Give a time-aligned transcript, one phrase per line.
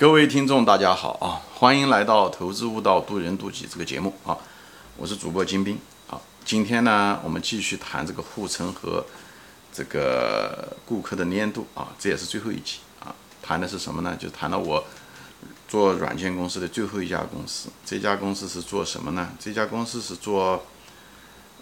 [0.00, 1.44] 各位听众，大家好啊！
[1.52, 4.34] 欢迎来到《投资悟道，渡人渡己》这个节目啊！
[4.96, 6.18] 我是主播金兵啊。
[6.42, 9.04] 今天呢，我们继续谈这个护城河，
[9.70, 13.14] 这个顾客的粘度啊，这也是最后一集啊。
[13.42, 14.16] 谈的是什么呢？
[14.18, 14.82] 就谈到我
[15.68, 17.68] 做软件公司的最后一家公司。
[17.84, 19.28] 这家公司是做什么呢？
[19.38, 20.64] 这家公司是做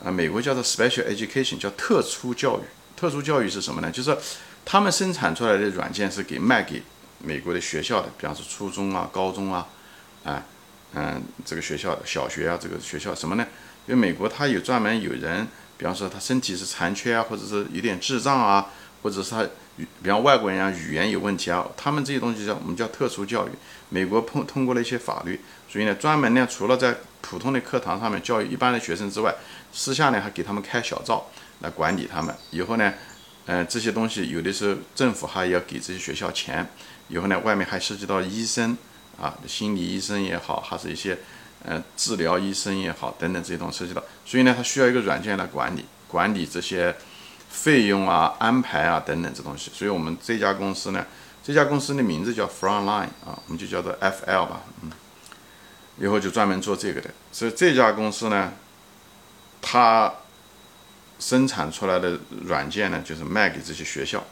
[0.05, 2.62] 啊，美国叫做 Special Education，叫特殊教育。
[2.96, 3.91] 特殊教育是什么呢？
[3.91, 4.16] 就是
[4.64, 6.80] 他们生产出来的软件是给卖给。
[7.18, 9.66] 美国的学校的，比方说初中啊、高中啊，
[10.24, 10.42] 啊，
[10.95, 13.46] 嗯，这个学校小学啊，这个学校什么呢？
[13.86, 18.70] 因为美国它有专门有人，比方说他身体是残缺啊，或者是有点智障啊，
[19.02, 19.42] 或者是他，
[20.02, 23.50] 比方外国人啊，语言有问题啊，他们这些东西叫我们叫特殊教育。
[23.88, 29.34] 美国通通过了一些法律，所以呢，专门呢，除了在普通的课堂上面教育一般的学生之外，
[29.73, 32.34] 私下呢还给他们开小灶来管理他们。
[32.50, 32.92] 以后呢，
[33.46, 36.68] 嗯，这些东西有的时候政府还要给这些学校钱。
[37.08, 38.76] 以后呢，外面还涉及到医生
[39.20, 41.18] 啊，心理医生也好，还是一些
[41.65, 46.95] 呃治疗医生也好，等等这些东西涉及到，所以呢，它需要一个软件来管理管理这些
[47.48, 49.70] 费用啊、安排啊等等这东西。
[49.74, 51.06] 所以我们这家公司呢，
[51.42, 54.90] 这家公司的名字叫 Frontline 啊，我们就叫做 FL 吧，嗯，
[55.98, 57.10] 以后就专门做这个的。
[57.32, 58.52] 所以这家公司呢，
[59.62, 60.12] 它
[61.18, 64.25] 生产出来的软件呢，就是卖给这些学校，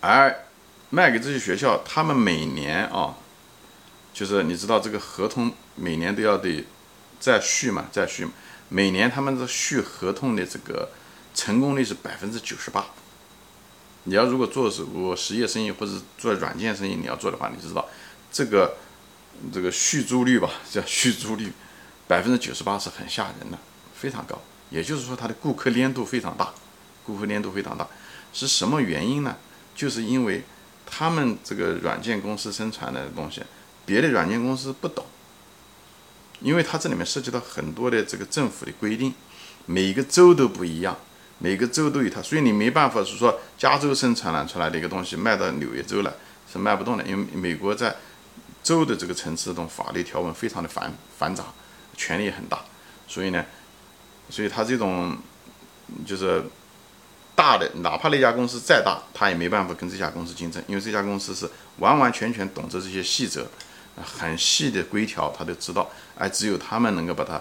[0.00, 0.44] 而
[0.94, 3.16] 卖给这些学校，他们每年啊，
[4.12, 6.64] 就是你知道这个合同每年都要得
[7.18, 8.28] 再续嘛，再续，
[8.68, 10.90] 每年他们的续合同的这个
[11.34, 12.86] 成功率是百分之九十八。
[14.04, 17.84] 你要如果做是我实业生意或者做软件生意，你要做的话，你知道
[18.30, 18.76] 这个
[19.52, 21.50] 这个续租率吧， 叫续租率，
[22.06, 23.58] 百分之九十八是很吓人的，
[23.96, 24.40] 非常高。
[24.70, 26.54] 也就是说，它的顾客粘度非常大，
[27.02, 27.88] 顾客粘度非常大，
[28.32, 29.34] 是什么原因呢？
[29.74, 30.44] 就是因为。
[30.96, 33.42] 他们这个软件公司生产的东西，
[33.84, 35.04] 别的软件公司不懂，
[36.40, 39.12] 因为它这里面涉及到很多的这个政府的规定，
[39.66, 40.96] 每个州都不一样，
[41.38, 46.12] 每个州都有它，所以你没办法是说加州生产出来的一个东西卖到纽约州来
[46.52, 47.96] 是卖不动的，因为美国在
[48.62, 51.46] 州的这个层次中法律条文非常的繁繁杂，
[51.96, 52.60] 权力也很大，
[53.08, 53.44] 所以呢，
[54.30, 55.18] 所以它这种
[56.06, 56.44] 就是。
[57.36, 63.44] 大的，哪怕那家公司再大，他也没办法跟这家公司竞争，因为这家公司是完完全全懂得这些细则，
[64.00, 67.40] 很细的规条他都知道，哎，只有他们能够把它，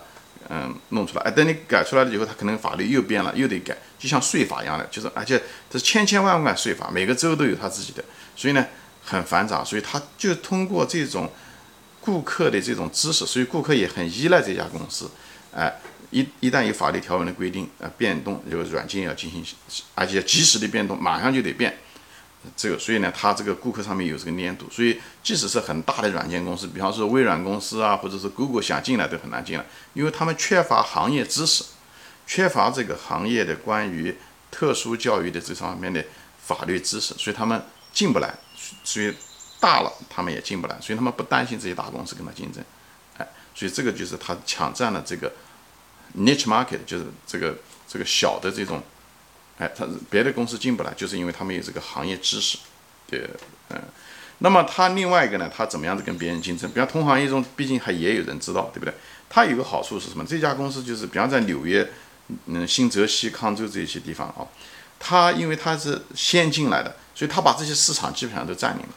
[0.50, 1.24] 嗯，弄出来。
[1.24, 8.04] 哎，等你改出来了以后，他可能法律又变了，又得改，就像税法一样的，就是而且这千千万万税法，每个州都有他自己的，
[8.36, 8.66] 所以呢
[9.04, 11.32] 很繁杂，所以他就通过这种
[12.02, 15.10] 顾客的这种知识，所以顾客也很依赖这家公司，
[15.56, 15.72] 哎。
[16.14, 19.44] 一一旦有法律条文的规定，呃，变动这个软件要进行，
[19.96, 21.76] 而且及时的变动，马上就得变，
[22.56, 31.64] 这个，所以呢，它这个顾客上面有这个粘度，所以即使是很大的软件公司，比方说微软公司啊，或者是 Google 想进来都很难进来，因为他们缺乏行业知识，
[32.28, 34.16] 缺乏这个行业的关于
[34.52, 36.06] 特殊教育的这方面的
[36.38, 37.60] 法律知识，所以他们
[37.92, 38.32] 进不来，
[38.84, 39.12] 所以
[39.60, 42.64] 大了他们也进不来，所以他们不担心这些大公司跟他竞争，
[43.18, 45.32] 哎，所以这个就是他抢占了这个。
[46.18, 47.58] Niche market 就是这个
[47.88, 48.82] 这个小的这种，
[49.58, 52.58] 哎，他别的公司进不来，就是因为他们有这个行业知识，
[53.08, 53.28] 对，
[53.70, 53.82] 嗯，
[54.40, 56.70] 那么他另外一个呢，他怎么样子跟别人竞争？
[56.72, 58.94] 比方同行业中，毕竟还也有人知道，对不对？
[59.30, 60.24] 他有个好处是什么？
[60.26, 61.90] 这家公司就是，比方在纽约、
[62.46, 64.46] 嗯新泽西、康州这些地方啊，
[65.00, 68.94] 他因为他是先进来的，所以他把这些市场基本上都占领了，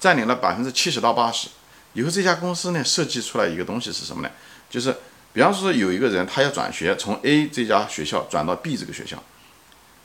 [0.00, 1.48] 占领了百分之七十到八十。
[1.94, 4.30] 以后这家公司呢，设计出来一个东西是什么呢？
[4.70, 4.96] 就是。
[5.36, 9.22] 比方说，有一个人他要转学，从 A 这家学校转到 B 这个学校，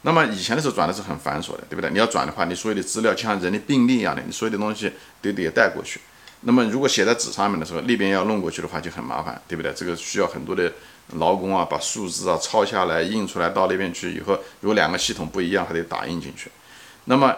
[0.02, 1.90] 那么以前的时候转的是很繁琐的，对不对？
[1.90, 6.02] 你要转的话，你所有的资料就像人的病历一样的，你所有的东西都得带过去。
[6.42, 9.72] 那么如果写在纸上面的时候，那边要弄过去的话就很麻烦，对不对？
[9.72, 10.69] 这个需要很多的
[11.14, 16.52] 劳工啊，把数字啊抄下来印出来到那边去以后，如果两个系统不一样，还得打印进去。
[17.06, 17.34] 那么，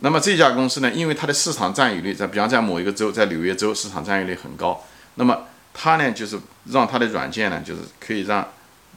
[0.00, 4.84] 那么这家公司呢，因为它的市场占有率在，比方在某一个州，在纽约州市场占有率很高，
[5.14, 5.44] 那么。
[5.80, 6.36] 它呢，就是
[6.72, 8.44] 让它的软件呢，就是可以让，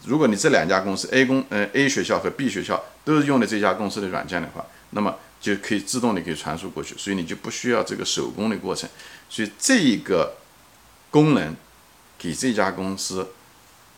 [0.04, 8.90] 如果你这两家公司 A 公呃 A 学校和 B 学校都是用的这家公司的软件的话，那么就可以自动的可以传输过去，所以你就不需要这个手工的过程。
[9.30, 10.38] 所以这一个
[11.12, 11.56] 功能
[12.18, 13.28] 给这家公司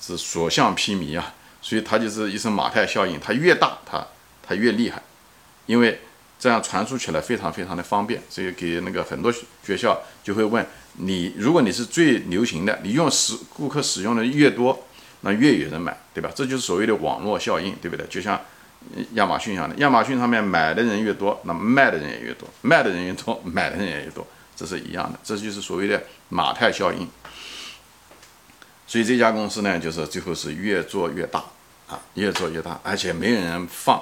[0.01, 4.05] 是所向披靡啊，所以它就是一声马太效应，它越大它
[4.45, 5.01] 它越厉害，
[5.67, 6.01] 因为。
[6.39, 9.33] 这样传输起来非常非常的方便，所以给那个很多
[9.63, 14.87] 学校就会问你，如果你是最流行的，你用使顾客使用的越多，
[15.21, 16.29] 那越有人买，对吧？
[16.35, 18.05] 这就是所谓的网络效应，对不对？
[18.07, 18.39] 就像
[19.13, 27.07] 亚马逊一样的，亚马逊上面买的人越多，那卖的人也越多，卖的人越多，买的人也越多，这是一样的，这就是所谓的马太效应。
[28.85, 31.43] 所以这家公司呢，就是最后是越做越大
[31.87, 33.99] 啊，越做越大，而且没有人放。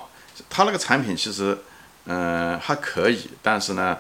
[0.50, 1.58] 它那个产品其实，
[2.06, 3.98] 嗯，还可以，但是呢，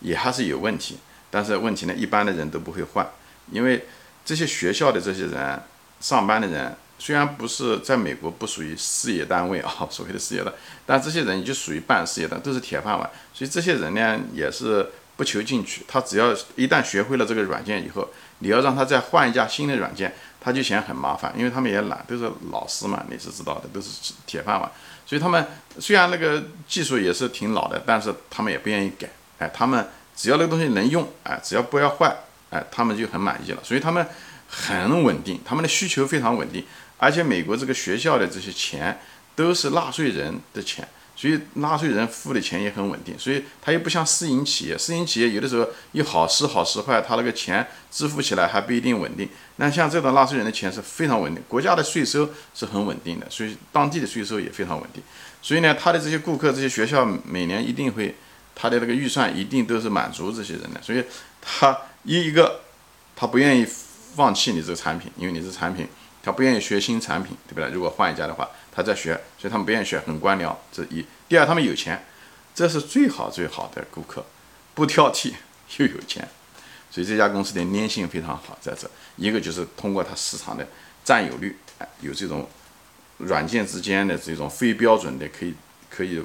[0.00, 0.98] 也还是有问题。
[1.30, 3.06] 但是问题呢，一般的人都不会换，
[3.50, 3.86] 因为
[4.24, 5.62] 这些学校的这些人，
[6.00, 10.52] 上班的人，虽然不是在美国不属于事业单位啊， 所谓的事业单，
[10.84, 13.08] 但这些人就属于半事业单，都是铁饭碗。
[13.34, 15.82] 所以这些人呢，也是不求进取。
[15.86, 18.08] 他只要一旦学会了这个软件以后，
[18.38, 24.70] 你要让他再换一家新的软件，他就嫌很麻烦，因为他们也懒，都是老师嘛，你是知道的，都是铁饭碗。
[25.06, 25.46] 所以他们
[25.78, 29.08] 虽然那个技术也是挺老的，但是他们也不愿意改。
[29.38, 32.16] 哎，他们只要那个东西能用，哎，只要不要坏，
[32.50, 33.62] 哎，他们就很满意了。
[33.62, 34.04] 所以他们
[34.48, 36.64] 很稳定，他们的需求非常稳定。
[36.96, 38.98] 而且美国这个学校的这些钱
[39.34, 40.88] 都是纳税人的钱。
[41.18, 49.26] 所以纳税人付的钱也很稳定，所以它又不像私营企业，私营企业有的时候一好时好时坏，它那个钱支付起来还不一定稳定。
[49.56, 55.02] 那像这种纳税人的钱是非常稳定，国家的税收是很稳定的，所以当地的税收也非常稳定。
[55.40, 58.14] 所以呢，他的这些顾客、这些学校每年一定会，
[58.56, 60.82] 他的那个预算一定都是满足这些人的。
[60.82, 61.04] 所以
[61.40, 62.62] 他一一个，
[63.14, 63.64] 他不愿意
[64.16, 65.86] 放弃你这个产品，因为你这产品。
[66.22, 67.70] 他不愿意学新产品，对不对？
[67.70, 70.52] 如果换一家的话，他在学，所以他们不愿意学，很官僚。
[70.72, 72.04] 这一，第二，他们有钱，
[72.52, 74.26] 这是最好最好的顾客，
[74.74, 75.34] 不挑剔
[75.76, 76.28] 又有钱，
[76.90, 78.58] 所以这家公司的粘性非常好。
[78.60, 80.66] 在这一个就是通过它市场的
[81.04, 82.48] 占有率，哎，有这种
[83.18, 85.54] 软件之间的这种非标准的，可以
[85.88, 86.20] 可以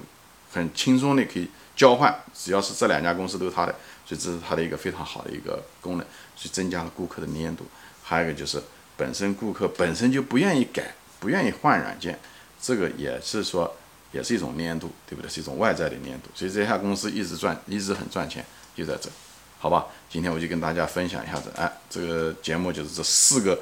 [0.52, 3.76] 很轻松的可以交换，只要是这两家公司都是他的，
[4.06, 7.66] 所以这是它的一个非常好的一个功能，所以增加了顾客的粘度。
[8.04, 8.62] 还有一个就是。
[8.98, 12.20] 本身顾客本身就不愿意改，不愿意换软件，
[12.62, 13.74] 这个也是说，
[14.12, 15.32] 也是一种粘度，对不对？
[15.32, 16.30] 是一种外在的粘度。
[16.36, 18.46] 所以这家公司一直赚，一直很赚钱，
[18.76, 19.10] 就在这，
[19.58, 19.88] 好吧？
[20.08, 23.60] 今天我就跟大家分享一下子，哎，这个节目就是这四个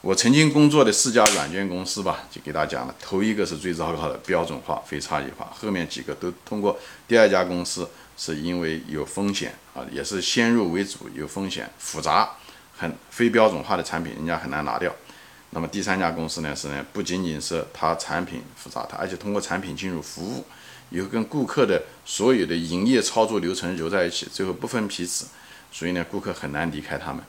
[0.00, 2.94] 我曾经工作的四家软件公司吧，就给大家讲了。
[3.00, 6.78] 头一个是最糟糕的标准化、非差异化，后面几个都通过。
[7.08, 12.30] 第二家公司是因为有风险啊，也是先入为主，有风险，复杂。
[12.76, 14.94] 很非标准化的产品，人家很难拿掉。
[15.50, 16.54] 那么第三家公司呢？
[16.54, 20.44] 是呢，不仅仅是它产品复杂，它而且通过产品进入服务，
[20.90, 25.26] 以后跟顾客的所有的营业操作流程揉在一起，最后不分彼此，
[25.72, 27.20] 所以呢，顾客很难离开他们。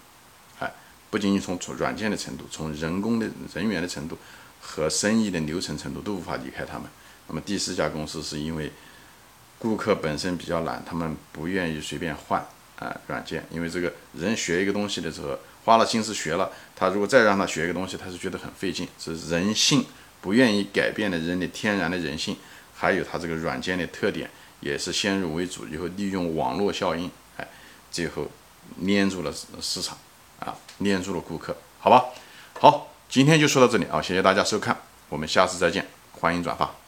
[1.09, 4.17] 不仅仅从从软件的程度，从人工的人员的程度
[4.61, 6.87] 和生意的流程程度都无法离开他们。
[7.27, 8.71] 那么第四家公司是因为
[9.57, 12.45] 顾客本身比较懒，他们不愿意随便换。
[12.79, 19.85] 啊，软件，因为这个人学一个东西的时候，花了心思学了，他如果再让他学一个东西，他是觉得很费劲，是人性
[20.21, 22.37] 不愿意改变的人的天然的人性，
[22.73, 24.29] 还有他这个软件的特点，
[24.61, 27.45] 也是先入为主，以后利用网络效应，哎，
[27.91, 28.31] 最后
[28.87, 29.97] 粘住了市场，
[30.39, 32.05] 啊，黏住了顾客，好吧，
[32.59, 34.77] 好，今天就说到这里啊，谢谢大家收看，
[35.09, 36.78] 我们下次再见，欢迎转发。